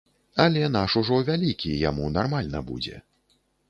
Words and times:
Але 0.45 0.63
наш 0.77 0.95
ужо 1.03 1.21
вялікі, 1.29 1.71
яму 1.85 2.11
нармальна 2.19 2.67
будзе. 2.73 2.95